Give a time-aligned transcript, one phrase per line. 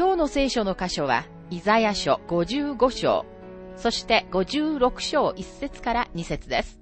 [0.00, 3.26] 今日の聖書の箇所は、イザヤ書55章、
[3.76, 6.80] そして56章1節から2節です。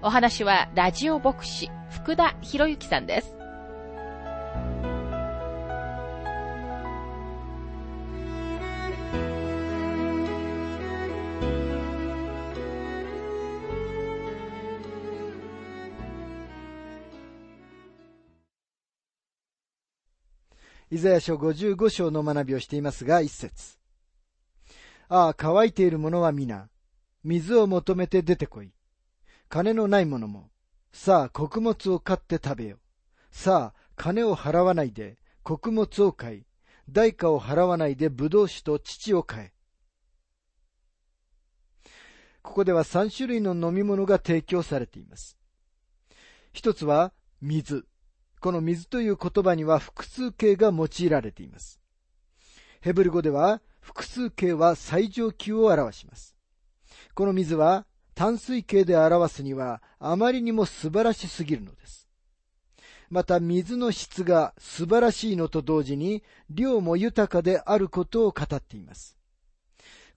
[0.00, 3.37] お話は、ラジオ牧師、福田博之さんです。
[20.98, 23.78] イザヤ書55章の学びをしていますが、一節。
[25.08, 26.68] ああ、乾いている者は皆、
[27.22, 28.72] 水を求めて出てこい。
[29.48, 30.50] 金のない者も、
[30.92, 32.78] さあ、穀物を買って食べよ。
[33.30, 36.46] さあ、金を払わないで、穀物を買い、
[36.90, 39.52] 代価を払わないで葡萄酒と乳を買え。
[42.42, 45.38] ここでは三種類の飲み物が提供されています。
[46.52, 47.86] 一つは水。
[48.40, 51.80] この水という言葉には複数形が用いられています。
[52.80, 56.36] ヘブル語では複数形は最上級を表します。
[57.14, 62.08] この水は淡水形で表すにはあまりにも素晴らしすぎるのです。
[63.10, 69.16] また水の質が素晴らしいのと同時に量も豊かであることを語っています。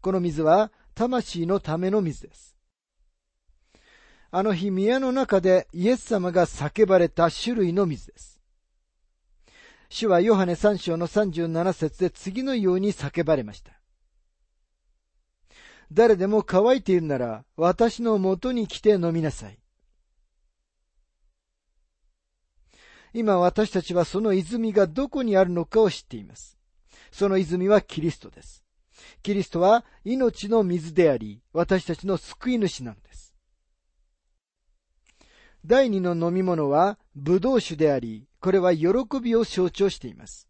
[0.01, 2.50] この水は魂のための水です。
[4.33, 8.39] あの日宮の中でイエス様が叫ばれた種類の水です。
[9.89, 13.73] 主はヨハネ3章の37節で次のように叫ばれました。
[15.91, 19.59] 誰でも乾いているなら私のもとに来て飲みなさい。
[23.13, 26.57] 今私たちはその泉がどこにあるのかを知っています。
[27.11, 28.63] その泉はキリストです。
[29.23, 33.30] キリストは命の水であり、私たちの救い主なのです。
[35.65, 38.87] 第二の飲み物は葡萄酒であり、これは喜
[39.21, 40.49] びを象徴しています。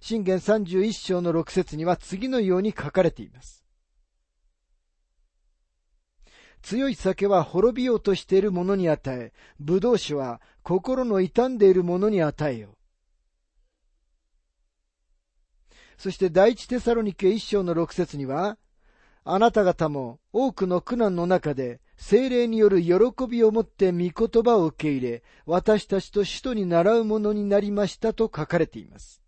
[0.00, 3.64] 信玄31章の6節には次のように書かれています。
[6.62, 12.78] 強い酒は滅びようとしている者に与え、葡萄酒は心の傷んでいる者に与えよ。
[15.98, 18.56] そして第一テサロニケ一章の6節には、
[19.24, 22.96] あなた方も多くの苦難の中で精霊による喜
[23.28, 29.22] びをもって御言葉を受け入れ、私たちと使徒に習うものになりましたと書かれています。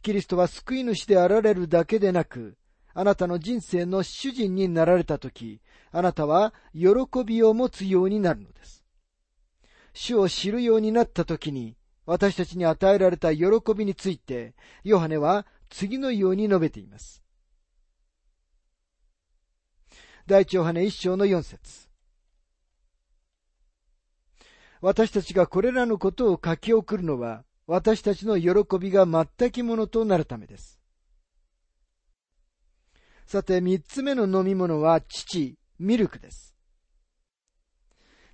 [0.00, 2.56] キリストは救い主であられるだけでなく、
[2.94, 5.60] あなたの人生の主人になられたとき、
[5.92, 6.88] あなたは喜
[7.22, 8.86] びを持つようになるのです。
[9.92, 13.44] 主を知るようになったときに、私たちに与えられた喜
[13.76, 17.23] びについて、ヨハネは次のように述べています。
[20.26, 21.90] 第一ヨハネ一章の四節
[24.80, 30.80] 私たちがこれらのことを書き送るのは、私たちの喜びが全きものとなるためです。
[33.26, 36.56] さて、三つ目の飲み物は父、ミルクです。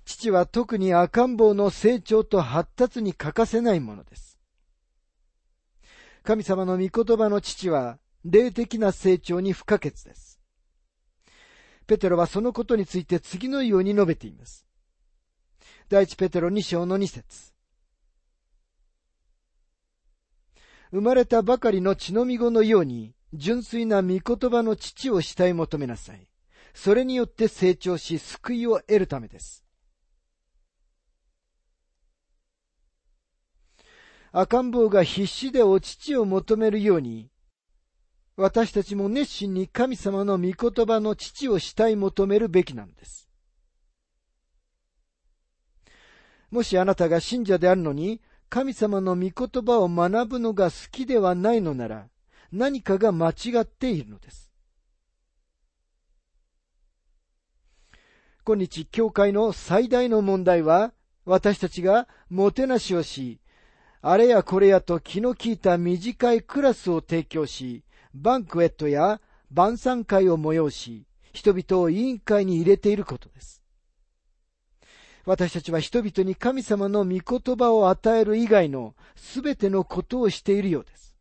[0.05, 4.39] 父は特に赤ん坊の成長と発達に欠かせないものです。
[6.23, 10.30] 神様の御言葉の父は、霊的な成長に不可欠です。
[11.91, 14.65] ペテロはそのことについて次のように述べています。
[15.89, 17.51] 第一ペテロ2章の2節
[20.91, 26.29] 生まれたばかりの血のみ子のように、純粋な御言葉の父を慕い求めなさい。
[26.73, 29.65] それによって成長し、救いを得るためです。
[34.31, 37.29] 赤ん坊が必死でお乳を求めるように、
[38.37, 43.29] 私たちも熱心に神様の御言葉の父を慕い求めるべきなんです。
[46.49, 52.07] もしあなたが信者であるのに、神様の御言葉を学ぶのが好きではないのなら、
[52.51, 54.51] 何かが間違っているのです。
[58.43, 60.93] 今日、教会の最大の問題は、
[61.25, 63.39] 私たちがもてなしをし、
[64.01, 73.61] あれやこれやと気の利いた短いクラスを提供し、バンクエットや晩餐会を催し、人々を委員会に入れていることです。
[75.25, 81.15] 私たちは人々に神様の御言葉を与える以外のすべてのことをしているようです。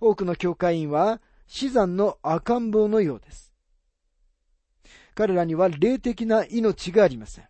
[0.00, 3.52] 多くの教会員は死産の赤ん坊のようです。
[5.14, 7.48] 彼らには霊的な命がありません。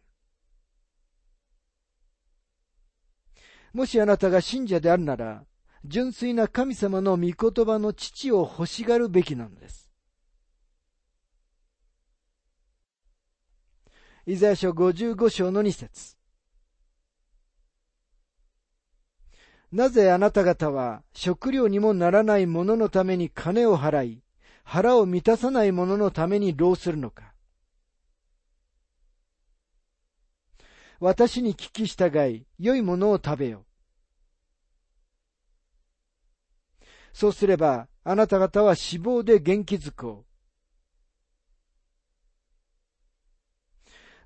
[3.73, 5.45] もしあなたが信者であるなら、
[5.85, 9.91] 純粋な神様の御言葉の父を欲しがるべきなのです。
[14.27, 16.17] イザヤ書55章の2節
[19.73, 24.23] なぜあなた方は食料にもならないもののために金を払い、
[24.65, 27.35] 腹を満たさないもののために労するのか。
[30.99, 33.65] 私に聞き従い、良いものを食べよ。
[37.13, 40.25] そうすれば、あなた方は死亡で元気づこ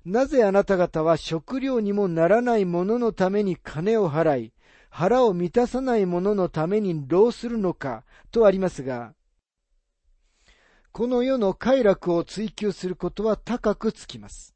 [0.05, 0.09] う。
[0.09, 4.53] なぜあなた方は食料にもならないもののために金を払い、
[4.89, 9.15] 腹を満たさないもののために労するのかとありますが、
[10.91, 14.55] この世の快楽を追求することは高くつきます。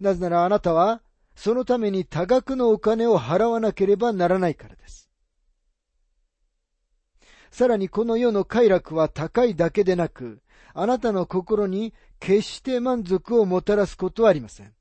[0.00, 1.02] なぜならあなたは
[1.36, 5.08] そのために多額のお金を払わなければならないからです。
[7.50, 10.40] さらにこの世の快楽は高いだけでなく、
[10.74, 14.72] あなたの心に決して満足をもたらすことはありません。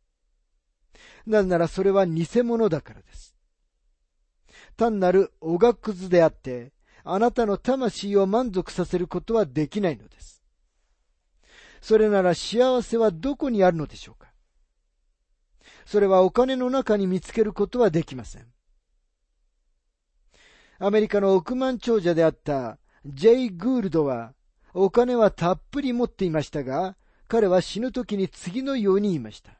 [1.25, 3.35] なぜならそれは偽物だからです。
[4.77, 6.71] 単なるおがくずであって、
[7.03, 10.41] あなたの魂を満足させることはできないのです。
[11.81, 14.24] それなら幸せはどこにあるのでしょうか？
[15.85, 18.47] それはお金の中に見つけることはできません。
[20.79, 24.33] アメリカの億万長者であったジェイ・グールドは、
[24.73, 26.97] お金はたっぷり持っていましたが、
[27.27, 29.59] 彼は死ぬ時に次のように言いました。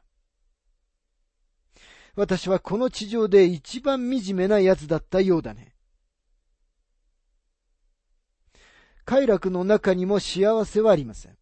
[2.16, 5.74] 私はこの地上で一番惨めな奴だったようだね。
[9.04, 11.38] 快楽の中にも幸せはありません。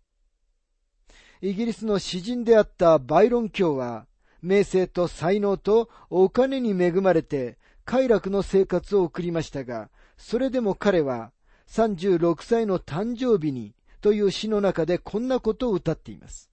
[1.40, 4.06] イギリスの詩人であったバイロン教は、
[4.44, 7.56] 名声と才能とお金に恵まれて
[7.86, 9.88] 快楽の生活を送りましたが、
[10.18, 11.32] それでも彼は
[11.68, 16.50] 36歳の誕生日にという詩の中でこんなことを歌っています。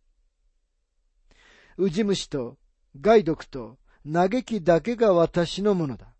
[1.78, 2.58] ウジ虫と
[3.02, 3.78] 害毒と
[4.10, 6.14] 嘆きだけが私のものだ。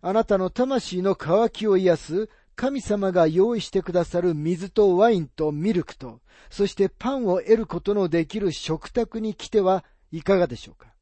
[0.00, 6.20] あなたの魂の渇きを癒す神様が用意してくださる水とワインとミルクと、
[6.50, 10.94] そしてパンを得ることのできる食卓に来てはいかがでしょうか？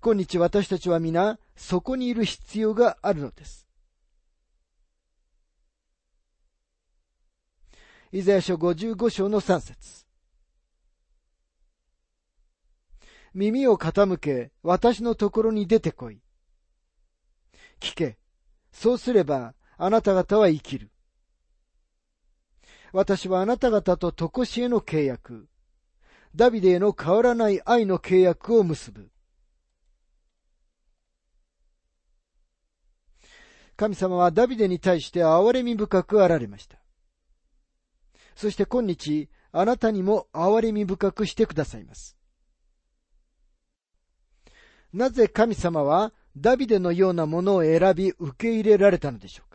[0.00, 3.68] 今日私たちは皆そこにいる必要があるのです。
[8.10, 10.04] イザヤ書55章の3節
[13.32, 16.20] 耳を傾け、私のところに出てこい。
[17.80, 18.18] 聞け。
[18.70, 20.92] そうすれば、あなた方は生きる。
[22.92, 25.48] 私はあなた方ととこしえの契約、
[26.36, 29.10] ダビデへの変わらない愛の契約を結ぶ。
[33.74, 36.78] 神様はダビデに対して憐れみ深くあられました。
[38.36, 42.16] そして今日、あなたにも憐れみ深くしてくださいます。
[44.92, 49.51] なぜ神様はダビデのようなものを選び受け入れられたのでしょうか？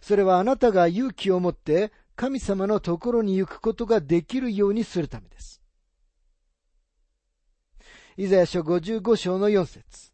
[0.00, 5.62] それはあなたが勇気を持って神様のところに行くことができるようにするためです。
[8.16, 10.12] イザヤ書55章の4節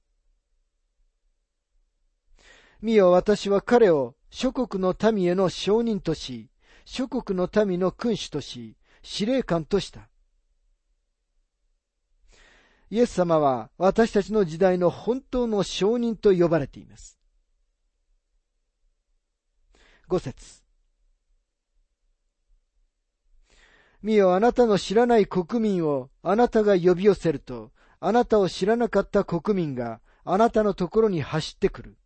[2.82, 6.50] 見よ私は彼を諸国の民への証人とし、
[6.84, 10.10] 諸国の民の君主とし、司令官とした。
[12.90, 17.18] イエス様は私たちの時代の本当の証人と呼ばれています。
[20.06, 20.62] 五節
[24.02, 31.96] 見よあなたの知らない国民をあなたが呼び寄せると、あなたを知らなかった国民があなたのところに走ってくる。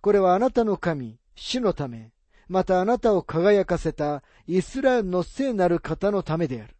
[0.00, 2.12] これはあなたの神、主のため、
[2.48, 6.76] またあなたを輝かせたイスラエルの聖なる方のためである。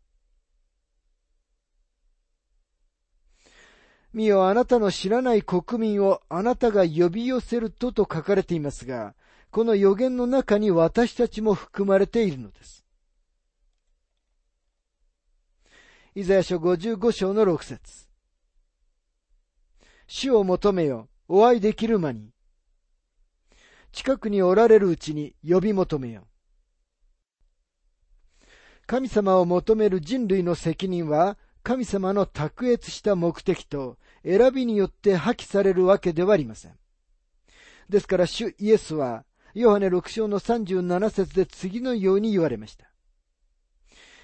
[4.15, 9.15] 見よあなたの知らない国民をあなたが呼び寄せるとと書かれていますが、
[9.57, 12.85] この予言の中に私たちも含まれているのです。
[16.15, 18.07] イザヤ書55章の6節
[20.07, 22.35] 主を求めよ、お会いできる間に。
[23.93, 26.27] 近くにおられるうちに呼び求めよ。
[28.87, 36.77] 神様を求める人類の責任は、神様の卓越した目的と選びによって破棄されるわけではありません。
[37.89, 39.25] ですから主イエスは、
[39.59, 42.91] ヨハネ6章の37節で次のように言われました。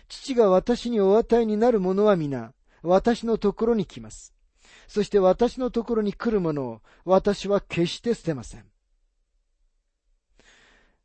[0.06, 4.34] 父が私にお与えになる者は皆、私のところに来ます。
[4.88, 8.64] そして私のところに来る者を私は決して捨てません。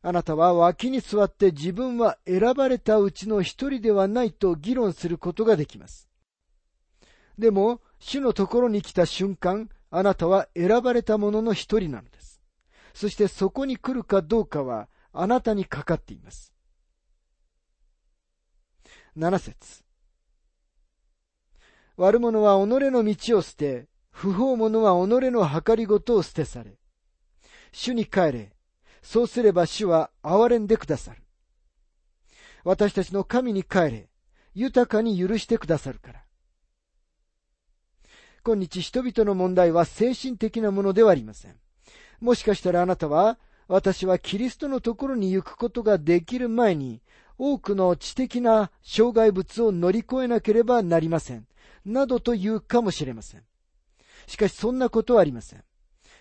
[0.01, 6.09] あなたは脇に座って自分は選ばれたうちの一人ではないと議論することができます。
[7.37, 12.16] でも、主のところに来た瞬間、あなたは選ばれた者の一人なのです。
[12.97, 16.51] そしてそこに来るかどうかはあなたにかかっています。
[19.15, 19.83] 七節
[21.95, 26.79] 悪者は己の道を捨て、不法者は己の計りごとを捨てされ。
[27.71, 28.53] 主に帰れ。
[29.03, 31.21] そうすれば主は憐れんでくださる。
[32.63, 34.09] 私たちの神に帰れ。
[34.55, 36.23] 豊かに許してくださるから。
[38.43, 41.59] 今日人々の問題は精神的なものではありません。
[42.19, 47.01] もしかしたらあなたは、私はキリストのところに行くことができる前に、
[47.37, 51.45] 多くの知的な障害物を乗り越えなければなりません。
[51.85, 53.43] などと言うかもしれません。
[54.25, 55.63] しかしそんなことはありません。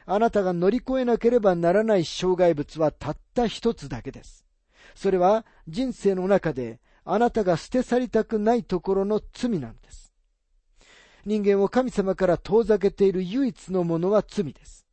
[0.04, 4.44] あなたが乗り越えなければならない障害物はたった一つだけです。
[4.94, 10.12] それは人生の中であなたが捨て去りたくないところの罪なんです。
[11.24, 14.85] 人間を神様から遠ざけている唯一のものは罪です。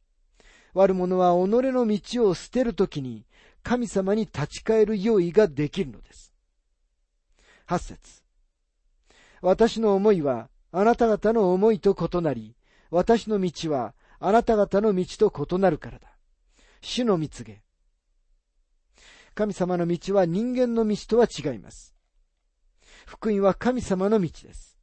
[0.73, 3.25] 悪者は己の道を捨てるときに
[3.61, 6.33] 神様に立ち返る用意ができるのです。
[7.65, 8.23] 八節
[9.41, 12.55] 私の思いはあなた方の思いと異なり、
[12.89, 16.07] 私の道はあなた方の道と異なるからだ。
[16.81, 17.61] 主の蜜げ。
[19.35, 21.95] 神様の道は人間の道とは違います。
[23.05, 24.77] 福音は神様の道です。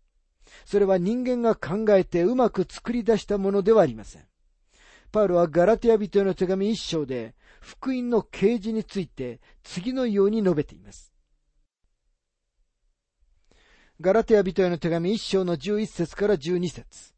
[0.64, 4.29] それは人間が考えてうまく作り出したものではありません。
[5.12, 11.12] パウロはガラテヤ人への手紙一章で、福音の啓示について次のように述べています。
[14.00, 17.12] ガラテヤ人への手紙一章の11節から12節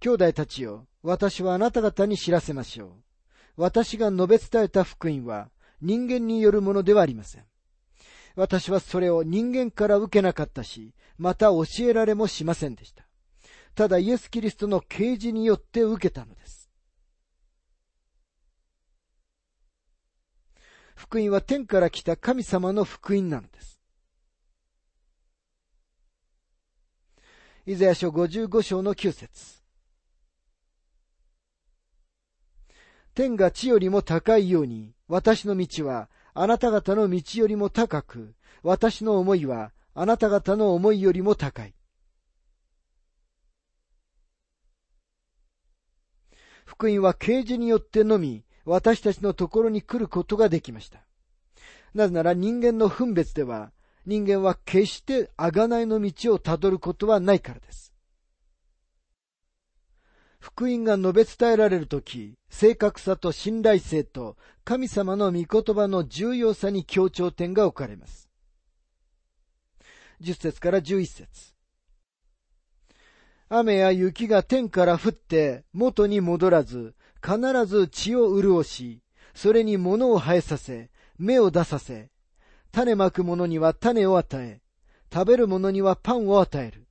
[0.00, 2.90] 兄弟たちよ、私はあなた方に知らせましょう。
[3.56, 7.44] 私が述べ伝えた福音は人間によるものではありません。
[8.36, 13.07] 私はそれを人間から受けなかったし、また教えられもしませんでした。
[13.78, 16.68] ただイエス・キリストの啓示によって受けたのです。
[20.96, 23.80] 福音は天から来た神様の福音なのです。
[27.66, 29.62] イザヤ書55章の9節
[33.14, 41.77] 天が地よりも高いように、私の道はあなた方の道よりも高く、私の思いはあなた方の思いよりも高い。
[46.78, 51.00] 福音は啓示によってのみ、私たちのところに来ることができました。
[51.92, 53.72] なぜなら人間の分別では、
[54.06, 57.92] 人間は決して贖いの道をたどることはないからです。
[60.38, 68.30] 福音が述べ伝えられるとき、正確さと信頼性と神様の御言葉の重要さに強調点が置かれます。
[70.20, 71.57] 10節から11節
[73.50, 79.00] 雨や雪が天から降って元に戻らず、必ず血を潤し、
[79.34, 82.10] それに物を生えさせ、芽を出させ、
[82.72, 84.60] 種まく者には種を与え、
[85.12, 86.86] 食べる者にはパンを与える。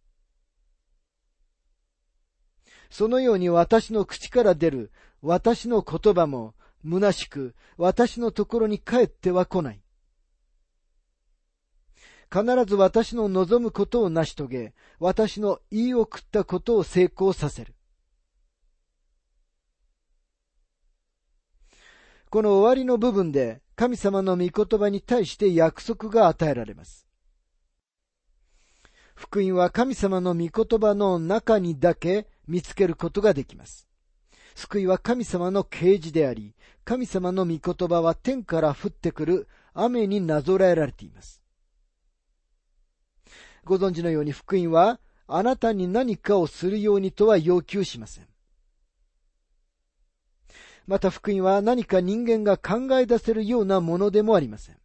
[2.89, 6.55] そのように私の口から出る私の言葉も
[6.89, 9.81] 虚しく私のところに帰っては来ない。
[12.31, 17.73] 必ず私の望むことを成し遂げ、私の言い送ったことを成功させる。
[22.29, 27.07] この終わりの部分で神様の御言葉に対して約束が与えられます。
[29.15, 33.87] 福音は神様の御言葉の中にだけ見つけることができます。
[34.55, 36.53] 救いは神様の啓示であり、
[36.83, 41.41] 神様の御言葉は天から降ってくる雨になぞらえられています。
[43.67, 48.27] ご存知のように福音はあなたに何かをするようにとは要求しません。
[50.87, 54.77] また福音は何か人間が考え出せるようなものでもありません。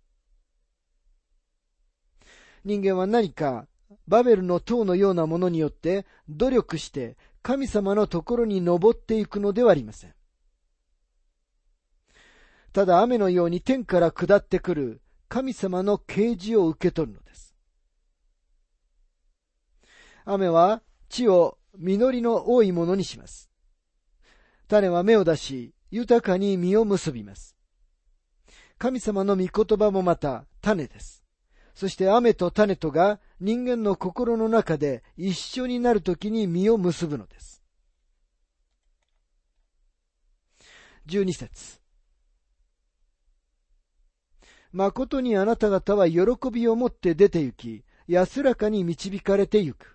[2.64, 3.68] 人間は何か
[4.08, 10.14] バベルの塔のようなものによって努力して神様のところに登っていくのではありません。
[12.72, 17.54] ただ雨のように天から下ってくる神様の啓示を受け取るのす。
[20.24, 23.50] 雨は地を実りの多いものにします。
[24.68, 27.56] 種は芽を出し、豊かに実を結びます。
[28.78, 31.22] 神様の御言葉もまた種です。
[31.74, 37.62] そして雨と種とが人間の心の中で一緒になるときに実を結ぶのです。
[41.06, 41.80] 十二節
[44.72, 49.91] 誠にあなた方は喜びを持って出て行き、安らかに導かれて行く。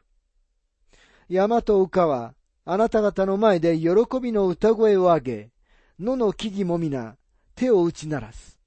[1.30, 3.90] 山と丘は、あなた方の前で喜
[4.22, 5.52] びの歌声を上げ、
[6.00, 7.18] 野の木々も皆、
[7.56, 8.58] 手を打ち鳴らす。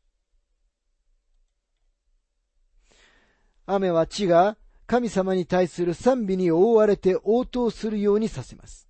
[3.67, 8.89] 雨は地が神様に対する賛美に覆われて応答するようにさせます。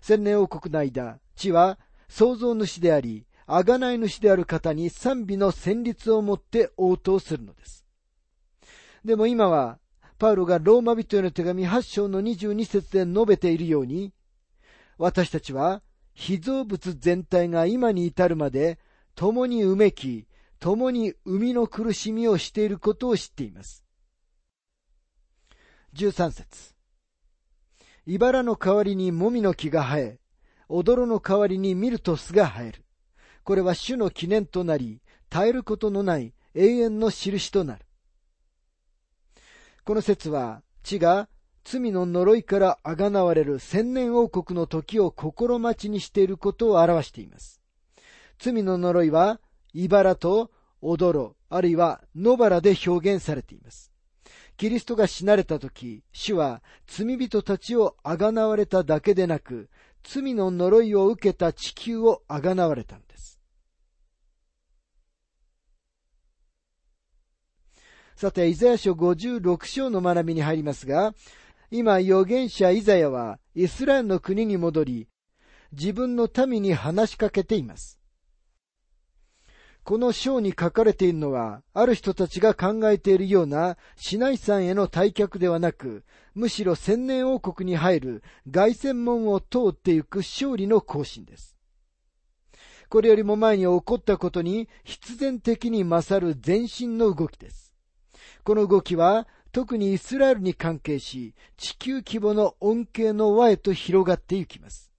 [0.00, 7.84] 千年王国の間、地は創造主であり、贖い主である方に賛美の旋律をもって応答するのです。
[9.04, 9.78] でも今は、
[10.22, 14.12] パウロがローマ人への手紙8章の22節で述べているように、
[14.96, 15.82] 私たちは
[16.14, 18.78] 被造物全体が今に至るまで
[19.16, 20.28] 共にうめき、
[20.60, 23.82] 共に生みの苦しみをしていることを知っています。
[25.94, 26.72] 13節
[28.06, 30.20] 茨の代わりにもみの木が生え、
[30.68, 32.84] 踊の代わりにミルトスが生える。
[33.42, 35.02] これは主の記念となり、
[35.32, 37.84] 絶えることのない永遠の印となる。
[39.84, 41.28] この説は、地が
[41.64, 47.60] 罪の呪いからあがなわれる千年王国の時を心待ちにしていることを表しています。
[48.38, 49.40] 罪の呪いは、
[49.72, 53.92] 茨と踊ろ、あるいは野原で表現されています。
[54.56, 59.68] キリストが死なれた時、主は罪人たちをあがなわれただけでなく、
[60.04, 63.40] 罪の呪いを受けた地球をあがなわれたんです。
[68.22, 71.12] さて、イザヤ書56章の学びに入りますが、
[71.72, 75.08] 今、預言者イザヤはイスラエルの国に戻り、
[75.72, 77.98] 自分の民に話しかけています。
[79.82, 86.04] この章に書かれているのは、ある人たちが考えているような市内山への退却ではなく、
[86.36, 91.56] むしろ千年王国に入る凱旋門を通っていく勝利の行進です。
[92.88, 97.71] これよりも前に起こったことに必然的に勝る前進の動きです。
[98.44, 104.90] この動きは特にイスラエルに関係し、地球規模の恩恵の輪へと広がっていきます。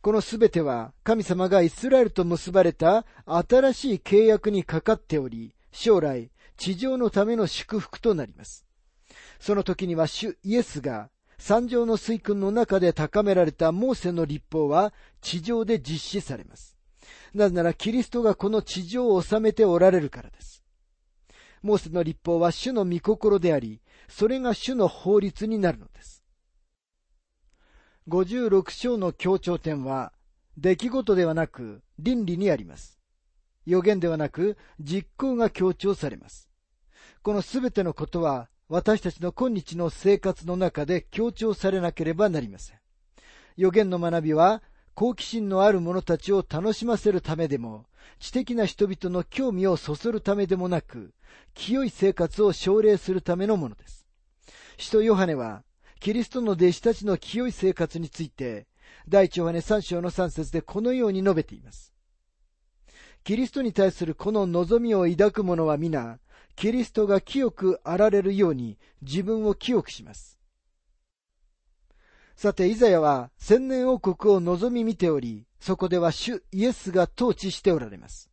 [0.00, 8.66] このすべては神様がイスラエルと結ばれた新しい契約にかかっており、将来地上のための祝福となります。
[9.38, 16.76] その時には主イエスが山上の水訓の中で高められたモーセの立法は地上で実施されます。
[17.34, 20.61] なぜならキリストがこの地上を治めておられるからです。
[21.62, 26.22] モーセの立法は主の御心であり、それが主の法律になるのです。
[28.08, 30.12] 56章の強調点は、
[30.56, 32.98] 出来事ではなく倫理にあります。
[33.64, 36.48] 予言ではなく実行が強調されます。
[37.22, 42.78] このすべてのことは私たちの今日の生活の中で強調されなければなりません。
[43.56, 44.62] 予言の学びは
[44.94, 47.86] 好奇心のある者たちを楽しませるためでも、
[48.18, 51.14] 知的な人々の興味をそそるためでもなく、
[51.54, 54.06] 清い生活を奨励するためのものです。
[54.76, 55.64] 使徒ヨハネは、
[56.00, 58.66] キリストの弟子たちの清い生活について、
[59.08, 61.94] 第一ヨハネ三章の三節でこのように述べています。
[63.24, 66.18] キリストに対するこの望みを抱く者は皆、
[66.54, 70.41] キリストが清くあられるように自分を清くします。
[72.42, 78.32] さて、イザヤは千年王国を望み見ており、そこでは主イエスが統治しておられます。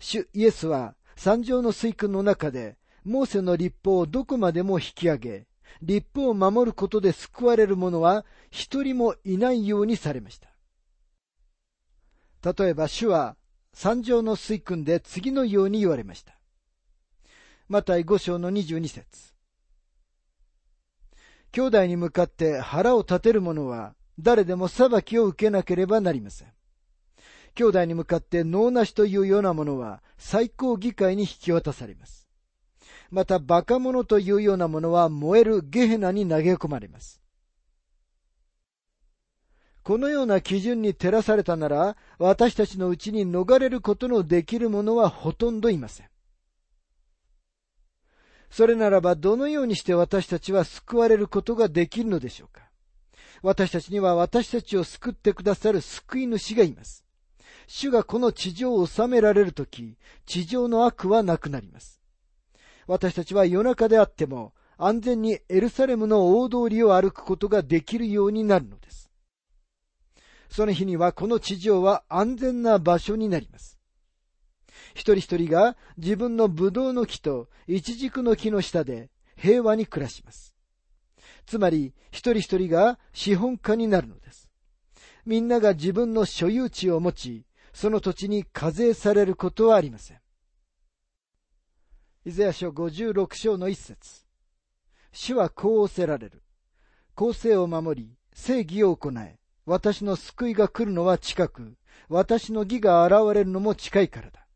[0.00, 5.46] 主イエスは山上の水訓の中で、モーセの立法をどこまでも引き上げ、
[5.82, 10.50] 立法を守ることで救われる者は一人もいないようにされました。
[12.52, 13.36] 例えば主は
[13.72, 16.40] 山上の水訓で次のように言われました。
[17.68, 19.37] マタイ5章の22節
[21.52, 26.48] 兄弟に向かって腹を立てる者は誰でも裁きを受けなければなりません。
[27.54, 32.28] 兄弟に向かって脳なしというようなものは最高議会に引き渡されます。
[33.10, 37.20] また馬鹿者というようなものは燃えるゲヘナに投げ込まれます。
[39.82, 46.07] このような基準に照らされたなら、私たちのうちに逃れることのできる者はほとんどいません。
[48.50, 52.68] それならばどのようにして私たちは救われることができるのでしょうか？
[53.42, 57.04] 私たちには私たちを救ってくださる救い主がいます。
[57.66, 62.00] 主がこの地上を治められるとき、地上の悪はなくなります。
[62.86, 69.10] 私たちは夜中であっても、安全にエルサレムの大通りを歩くことができるようになるのです。
[70.48, 73.77] その日にはこの地上は安全な場所になります。
[74.94, 80.54] 一人一人が自分のブドウの木とイチジクの木の下で平和に暮らします。
[81.46, 84.50] つまり、一人一人が資本家になるのです。
[85.24, 90.20] みんなが自分の所有地を持ち、その土地に課税されることはありません。
[92.24, 94.26] イザヤ書56章の一節
[95.12, 96.42] 主はこう仰せられる。
[97.14, 99.38] 公正を守り、正義を行え。
[99.64, 101.76] 私の救いが来るのは近く、
[102.08, 104.47] 私の義が現れるのも近いからだ。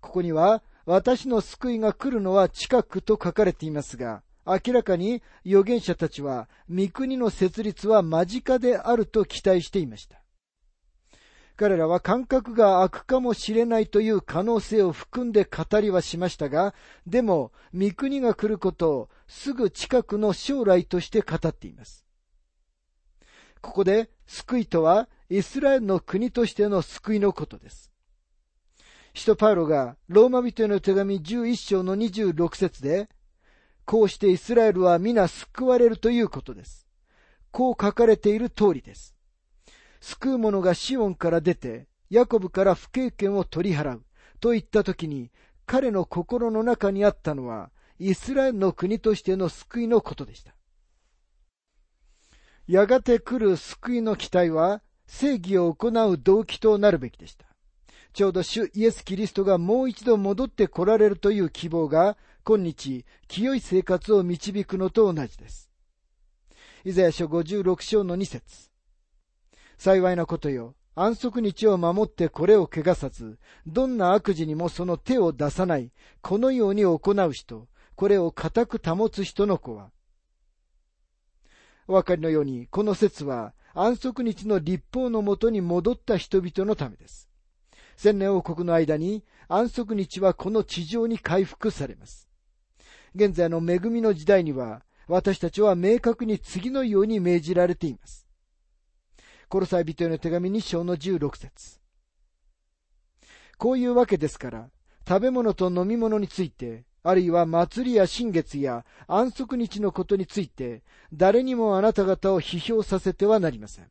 [0.00, 10.22] ここには、私の救いが来るのは近くと書かれていますが、明らかに預言者たちは、御国の設立は間近であると期待していました。
[11.56, 16.72] 彼らは感覚が空くかもしれないという可能性を含んで語りはしましたが、
[17.06, 22.06] でも、御国が来ることをすぐ近くの将来として語っています。
[23.60, 27.92] ここで、救いとは、イスラエルの国としての救いのことです。
[29.18, 33.08] 使徒パウロが、ローマ人への手紙11章の26節で、
[33.84, 36.86] こうしてイスラエルは皆救われるということです。
[37.50, 39.16] こう書かれている通りです。
[40.00, 44.04] 救う者がシオンから出て、ヤコブから不経験を取り払う
[44.38, 45.32] と言った時に、
[45.66, 50.54] 彼の心の中にあったのは、イスラエルの国としての救いのことでした。
[52.68, 57.47] やがて来る救いの期待は、正義を行う動機となるべきでした。
[58.18, 65.70] ちょうど主イエス・キリストがもう一度戻って来られるという希望が、今日、清い生活を導くのと同じです。
[66.84, 68.72] イザヤ書56章の2節
[69.76, 70.74] 幸いなことよ。
[70.96, 79.92] 安息日を守ってこれを汚さず、どんな悪事にもその手を出さない、このように行う人、これを固く保つ人の子は。
[81.86, 87.27] お分かりのように、この説は安息日の立法のもとに戻った人々のためです。
[87.98, 92.28] 千年王国の間に安息日はこの地上に回復されます。
[93.12, 98.28] 現在の恵みの時代には、私たちは明確に次のように命じられています。
[99.48, 101.80] コロサイ人への手紙2章の16節
[103.56, 104.68] こういうわけですから、
[105.06, 113.90] 食べ物と飲み物について、あるいは祭りや新月や安息日のことについて、誰にもあなた方を批評させてはなりません。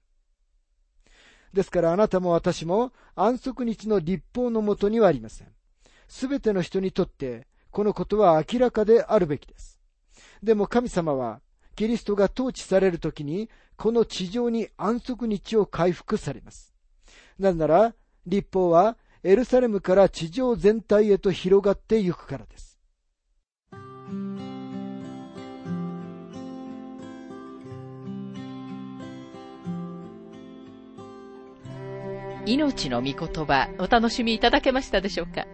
[1.54, 5.48] ですからあなたも私も安息日の立法のもとにはありません。
[6.08, 9.80] すべての人にとって、このことは明らかであるべきです。
[10.42, 11.42] でも神様は、
[11.76, 16.74] キリストが統治されるときに、この地上に安息日を回復されます。
[17.38, 17.94] なぜなら、
[18.26, 22.67] 立法はエルサレムから地上全体へと広がっていくからです。
[32.48, 35.46] 命の御言葉お楽しみいただけましたでしょうか？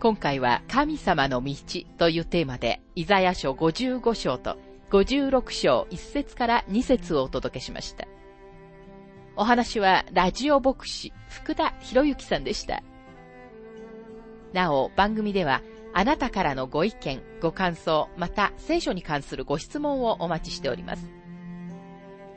[0.00, 1.54] 今回は神様の道
[1.98, 4.56] というテーマでイザヤ書55章と
[4.90, 8.08] 56章1節から2節をお届けしました。
[9.36, 12.82] お話はラジオ牧師福田博之さんでした。
[14.54, 15.60] なお、番組では
[15.92, 21.17] あなたからのご意見、ご感想、また聖書に関するご質問をお待ちしております。